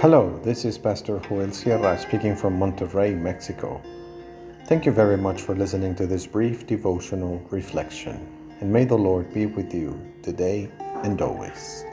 Hello, 0.00 0.38
this 0.44 0.64
is 0.64 0.78
Pastor 0.78 1.18
Joel 1.18 1.50
Sierra 1.50 1.98
speaking 1.98 2.36
from 2.36 2.56
Monterrey, 2.56 3.20
Mexico. 3.20 3.82
Thank 4.66 4.86
you 4.86 4.92
very 4.92 5.16
much 5.16 5.42
for 5.42 5.56
listening 5.56 5.96
to 5.96 6.06
this 6.06 6.24
brief 6.24 6.68
devotional 6.68 7.44
reflection, 7.50 8.24
and 8.60 8.72
may 8.72 8.84
the 8.84 8.96
Lord 8.96 9.34
be 9.34 9.46
with 9.46 9.74
you 9.74 10.00
today 10.22 10.70
and 11.02 11.20
always. 11.20 11.84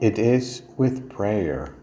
It 0.00 0.18
is 0.18 0.62
with 0.78 1.10
prayer 1.10 1.76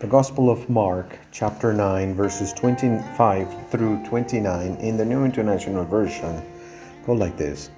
The 0.00 0.06
Gospel 0.06 0.48
of 0.48 0.70
Mark, 0.70 1.18
chapter 1.32 1.72
9, 1.72 2.14
verses 2.14 2.52
25 2.52 3.68
through 3.68 4.04
29 4.06 4.76
in 4.76 4.96
the 4.96 5.04
New 5.04 5.24
International 5.24 5.84
Version 5.84 6.40
go 7.04 7.14
like 7.14 7.36
this. 7.36 7.70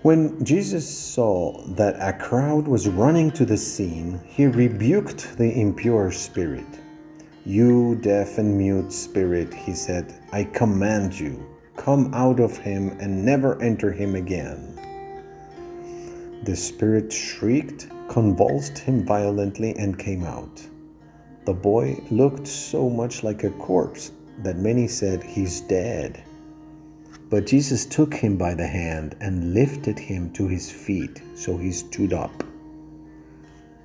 When 0.00 0.42
Jesus 0.42 0.88
saw 0.88 1.60
that 1.74 1.96
a 2.00 2.18
crowd 2.18 2.66
was 2.66 2.88
running 2.88 3.30
to 3.32 3.44
the 3.44 3.58
scene, 3.58 4.18
he 4.24 4.46
rebuked 4.46 5.36
the 5.36 5.60
impure 5.60 6.10
spirit. 6.10 6.80
You 7.44 7.96
deaf 7.96 8.38
and 8.38 8.56
mute 8.56 8.94
spirit, 8.94 9.52
he 9.52 9.74
said, 9.74 10.14
I 10.32 10.44
command 10.44 11.20
you, 11.20 11.44
come 11.76 12.14
out 12.14 12.40
of 12.40 12.56
him 12.56 12.96
and 12.98 13.22
never 13.22 13.60
enter 13.60 13.92
him 13.92 14.14
again. 14.14 14.78
The 16.44 16.56
spirit 16.56 17.12
shrieked 17.12 17.88
convulsed 18.12 18.76
him 18.76 19.02
violently 19.06 19.74
and 19.78 19.98
came 19.98 20.22
out. 20.22 20.60
The 21.46 21.54
boy 21.54 21.98
looked 22.10 22.46
so 22.46 22.90
much 22.90 23.22
like 23.22 23.42
a 23.42 23.50
corpse 23.52 24.12
that 24.42 24.58
many 24.58 24.86
said, 24.86 25.22
He's 25.22 25.62
dead. 25.62 26.22
But 27.30 27.46
Jesus 27.46 27.86
took 27.86 28.12
him 28.12 28.36
by 28.36 28.52
the 28.52 28.66
hand 28.66 29.16
and 29.22 29.54
lifted 29.54 29.98
him 29.98 30.30
to 30.34 30.46
his 30.46 30.70
feet, 30.70 31.22
so 31.34 31.56
he 31.56 31.72
stood 31.72 32.12
up. 32.12 32.44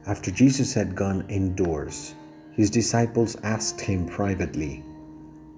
After 0.06 0.30
Jesus 0.30 0.74
had 0.74 0.94
gone 0.94 1.24
indoors, 1.30 2.14
his 2.52 2.70
disciples 2.70 3.38
asked 3.44 3.80
him 3.80 4.06
privately, 4.08 4.84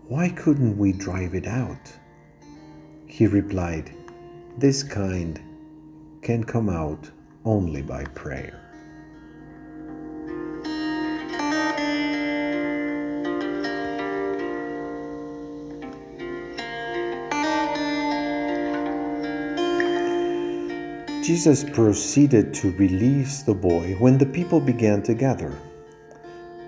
Why 0.07 0.29
couldn't 0.29 0.77
we 0.77 0.93
drive 0.93 1.33
it 1.33 1.47
out? 1.47 1.91
He 3.07 3.25
replied, 3.25 3.91
This 4.59 4.83
kind 4.83 5.41
can 6.21 6.43
come 6.43 6.69
out 6.69 7.09
only 7.49 7.81
by 7.81 8.03
prayer. 8.13 8.61
Jesus 21.23 21.63
proceeded 21.63 22.53
to 22.53 22.71
release 22.73 23.41
the 23.41 23.53
boy 23.53 23.95
when 23.99 24.19
the 24.19 24.25
people 24.27 24.59
began 24.59 25.01
to 25.03 25.15
gather. 25.15 25.53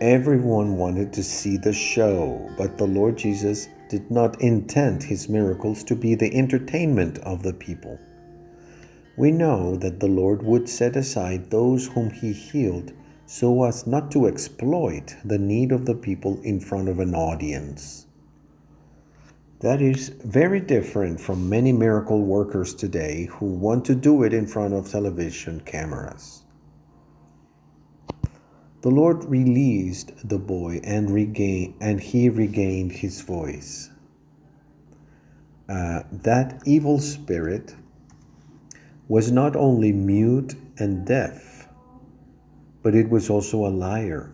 Everyone 0.01 0.77
wanted 0.77 1.13
to 1.13 1.23
see 1.23 1.57
the 1.57 1.73
show, 1.73 2.49
but 2.57 2.79
the 2.79 2.87
Lord 2.87 3.17
Jesus 3.17 3.69
did 3.87 4.09
not 4.09 4.41
intend 4.41 5.03
his 5.03 5.29
miracles 5.29 5.83
to 5.83 5.95
be 5.95 6.15
the 6.15 6.35
entertainment 6.35 7.19
of 7.19 7.43
the 7.43 7.53
people. 7.53 7.99
We 9.17 9.31
know 9.31 9.75
that 9.75 9.99
the 9.99 10.07
Lord 10.07 10.43
would 10.43 10.69
set 10.69 10.95
aside 10.95 11.49
those 11.49 11.87
whom 11.87 12.09
He 12.09 12.33
healed 12.33 12.93
so 13.25 13.63
as 13.63 13.87
not 13.87 14.11
to 14.11 14.25
exploit 14.25 15.15
the 15.23 15.37
need 15.37 15.71
of 15.71 15.85
the 15.85 15.95
people 15.95 16.41
in 16.41 16.59
front 16.59 16.89
of 16.89 16.99
an 16.99 17.15
audience. 17.15 18.05
That 19.61 19.81
is 19.81 20.09
very 20.09 20.59
different 20.59 21.19
from 21.21 21.47
many 21.47 21.71
miracle 21.71 22.23
workers 22.23 22.73
today 22.73 23.29
who 23.31 23.45
want 23.45 23.85
to 23.85 23.95
do 23.95 24.23
it 24.23 24.33
in 24.33 24.47
front 24.47 24.73
of 24.73 24.89
television 24.89 25.61
cameras. 25.61 26.43
The 28.81 28.89
Lord 28.89 29.23
released 29.25 30.27
the 30.27 30.39
boy 30.39 30.81
and 30.83 31.11
regained 31.11 31.75
and 31.79 32.01
he 32.01 32.27
regained 32.27 32.91
his 32.91 33.21
voice. 33.21 33.91
Uh, 35.69 36.01
that 36.11 36.61
evil 36.65 36.99
spirit 36.99 37.75
was 39.11 39.29
not 39.29 39.57
only 39.57 39.91
mute 39.91 40.55
and 40.77 41.05
deaf, 41.05 41.67
but 42.81 42.95
it 42.95 43.09
was 43.09 43.29
also 43.29 43.65
a 43.65 43.77
liar 43.85 44.33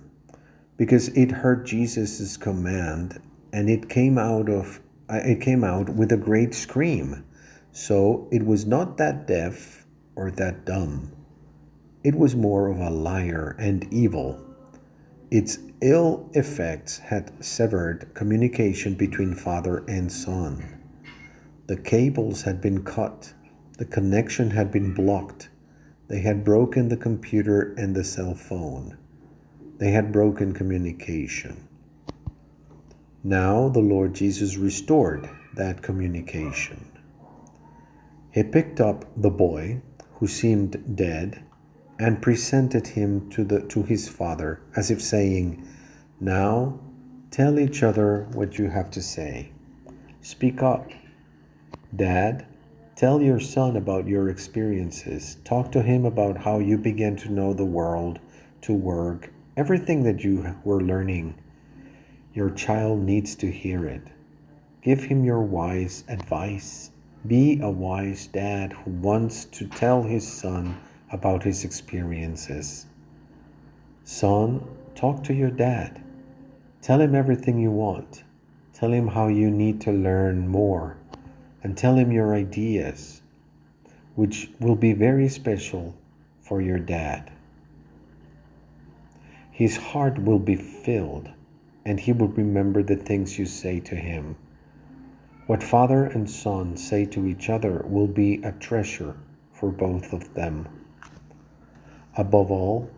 because 0.77 1.07
it 1.17 1.31
heard 1.31 1.65
Jesus' 1.65 2.37
command 2.37 3.19
and 3.51 3.71
it 3.71 3.89
came 3.89 4.19
out 4.19 4.47
of 4.47 4.79
uh, 5.09 5.19
it 5.25 5.41
came 5.41 5.63
out 5.63 5.89
with 5.89 6.11
a 6.11 6.15
great 6.15 6.53
scream. 6.53 7.25
So 7.71 8.27
it 8.31 8.45
was 8.45 8.67
not 8.67 8.97
that 8.97 9.25
deaf 9.25 9.87
or 10.15 10.29
that 10.29 10.65
dumb. 10.65 11.11
It 12.03 12.13
was 12.13 12.35
more 12.35 12.67
of 12.67 12.77
a 12.77 12.91
liar 12.91 13.55
and 13.57 13.91
evil. 13.91 14.39
Its 15.31 15.57
ill 15.81 16.29
effects 16.33 16.99
had 16.99 17.43
severed 17.43 18.13
communication 18.13 18.93
between 18.93 19.33
father 19.33 19.83
and 19.87 20.11
son. 20.11 20.63
The 21.65 21.77
cables 21.77 22.43
had 22.43 22.61
been 22.61 22.83
cut 22.83 23.33
the 23.77 23.85
connection 23.85 24.51
had 24.51 24.71
been 24.71 24.93
blocked. 24.93 25.49
They 26.07 26.21
had 26.21 26.43
broken 26.43 26.89
the 26.89 26.97
computer 26.97 27.73
and 27.77 27.95
the 27.95 28.03
cell 28.03 28.33
phone. 28.33 28.97
They 29.77 29.91
had 29.91 30.11
broken 30.11 30.53
communication. 30.53 31.67
Now 33.23 33.69
the 33.69 33.79
Lord 33.79 34.15
Jesus 34.15 34.57
restored 34.57 35.29
that 35.55 35.83
communication. 35.83 36.91
He 38.31 38.43
picked 38.43 38.79
up 38.79 39.05
the 39.15 39.29
boy, 39.29 39.81
who 40.15 40.27
seemed 40.27 40.95
dead, 40.95 41.43
and 41.99 42.21
presented 42.21 42.87
him 42.87 43.29
to, 43.31 43.43
the, 43.43 43.61
to 43.61 43.83
his 43.83 44.07
father, 44.09 44.61
as 44.75 44.89
if 44.89 45.01
saying, 45.01 45.67
Now 46.19 46.79
tell 47.31 47.59
each 47.59 47.83
other 47.83 48.27
what 48.33 48.57
you 48.57 48.69
have 48.69 48.89
to 48.91 49.01
say. 49.01 49.51
Speak 50.21 50.61
up. 50.61 50.89
Dad, 51.95 52.45
Tell 52.97 53.21
your 53.21 53.39
son 53.39 53.77
about 53.77 54.07
your 54.07 54.27
experiences. 54.27 55.37
Talk 55.43 55.71
to 55.73 55.83
him 55.83 56.03
about 56.03 56.35
how 56.35 56.57
you 56.57 56.79
began 56.79 57.15
to 57.17 57.31
know 57.31 57.53
the 57.53 57.63
world, 57.63 58.17
to 58.61 58.73
work, 58.73 59.31
everything 59.55 60.01
that 60.01 60.23
you 60.23 60.55
were 60.63 60.81
learning. 60.81 61.35
Your 62.33 62.49
child 62.49 63.01
needs 63.03 63.35
to 63.35 63.51
hear 63.51 63.85
it. 63.85 64.01
Give 64.81 65.03
him 65.03 65.23
your 65.23 65.41
wise 65.41 66.05
advice. 66.07 66.89
Be 67.27 67.59
a 67.61 67.69
wise 67.69 68.25
dad 68.25 68.73
who 68.73 68.89
wants 68.89 69.45
to 69.45 69.67
tell 69.67 70.01
his 70.01 70.27
son 70.27 70.75
about 71.11 71.43
his 71.43 71.63
experiences. 71.63 72.87
Son, 74.05 74.67
talk 74.95 75.23
to 75.25 75.35
your 75.35 75.51
dad. 75.51 76.03
Tell 76.81 76.99
him 76.99 77.13
everything 77.13 77.59
you 77.59 77.69
want. 77.69 78.23
Tell 78.73 78.91
him 78.91 79.07
how 79.09 79.27
you 79.27 79.51
need 79.51 79.81
to 79.81 79.91
learn 79.91 80.47
more 80.47 80.97
and 81.63 81.77
tell 81.77 81.95
him 81.95 82.11
your 82.11 82.33
ideas, 82.33 83.21
which 84.15 84.49
will 84.59 84.75
be 84.75 84.93
very 84.93 85.29
special 85.29 85.95
for 86.41 86.61
your 86.61 86.79
dad. 86.79 87.31
His 89.51 89.77
heart 89.77 90.21
will 90.21 90.39
be 90.39 90.55
filled, 90.55 91.29
and 91.85 91.99
he 91.99 92.13
will 92.13 92.27
remember 92.27 92.83
the 92.83 92.95
things 92.95 93.39
you 93.39 93.45
say 93.45 93.79
to 93.81 93.95
him. 93.95 94.35
What 95.47 95.63
father 95.63 96.03
and 96.03 96.29
son 96.29 96.77
say 96.77 97.05
to 97.05 97.25
each 97.25 97.49
other 97.49 97.83
will 97.87 98.07
be 98.07 98.41
a 98.43 98.51
treasure 98.51 99.15
for 99.53 99.71
both 99.71 100.13
of 100.13 100.33
them. 100.33 100.67
Above 102.15 102.51
all, 102.51 102.89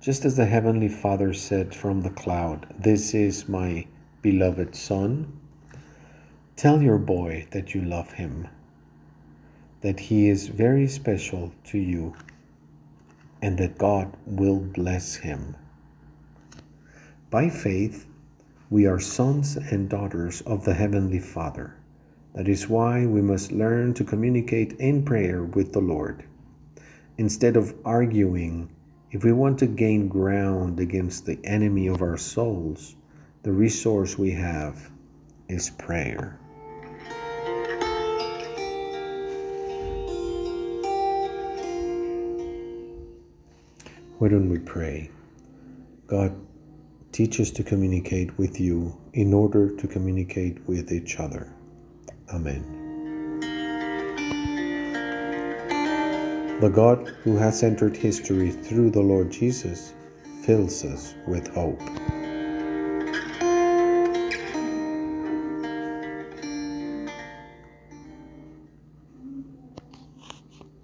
just 0.00 0.24
as 0.24 0.36
the 0.36 0.46
Heavenly 0.46 0.88
Father 0.88 1.32
said 1.32 1.74
from 1.74 2.02
the 2.02 2.10
cloud, 2.10 2.66
This 2.78 3.14
is 3.14 3.48
my 3.48 3.86
beloved 4.22 4.76
Son, 4.76 5.32
Tell 6.56 6.80
your 6.80 6.96
boy 6.96 7.46
that 7.50 7.74
you 7.74 7.82
love 7.82 8.12
him, 8.12 8.48
that 9.82 10.00
he 10.00 10.30
is 10.30 10.48
very 10.48 10.88
special 10.88 11.52
to 11.64 11.76
you, 11.76 12.14
and 13.42 13.58
that 13.58 13.76
God 13.76 14.16
will 14.24 14.60
bless 14.60 15.16
him. 15.16 15.54
By 17.28 17.50
faith, 17.50 18.06
we 18.70 18.86
are 18.86 18.98
sons 18.98 19.56
and 19.56 19.90
daughters 19.90 20.40
of 20.40 20.64
the 20.64 20.72
Heavenly 20.72 21.18
Father. 21.18 21.74
That 22.34 22.48
is 22.48 22.70
why 22.70 23.04
we 23.04 23.20
must 23.20 23.52
learn 23.52 23.92
to 23.92 24.02
communicate 24.02 24.72
in 24.78 25.04
prayer 25.04 25.44
with 25.44 25.74
the 25.74 25.82
Lord. 25.82 26.24
Instead 27.18 27.58
of 27.58 27.74
arguing, 27.84 28.70
if 29.10 29.24
we 29.24 29.32
want 29.32 29.58
to 29.58 29.66
gain 29.66 30.08
ground 30.08 30.80
against 30.80 31.26
the 31.26 31.38
enemy 31.44 31.86
of 31.86 32.00
our 32.00 32.16
souls, 32.16 32.96
the 33.42 33.52
resource 33.52 34.16
we 34.16 34.30
have 34.30 34.90
is 35.50 35.68
prayer. 35.68 36.38
Why 44.18 44.28
don't 44.28 44.48
we 44.48 44.58
pray? 44.58 45.10
God, 46.06 46.34
teach 47.12 47.38
us 47.38 47.50
to 47.50 47.62
communicate 47.62 48.38
with 48.38 48.58
you 48.58 48.96
in 49.12 49.34
order 49.34 49.76
to 49.76 49.86
communicate 49.86 50.66
with 50.66 50.90
each 50.90 51.20
other. 51.20 51.52
Amen. 52.32 53.40
The 56.60 56.70
God 56.70 57.08
who 57.24 57.36
has 57.36 57.62
entered 57.62 57.94
history 57.94 58.50
through 58.50 58.90
the 58.90 59.02
Lord 59.02 59.30
Jesus 59.30 59.92
fills 60.42 60.82
us 60.82 61.14
with 61.26 61.48
hope. 61.48 61.82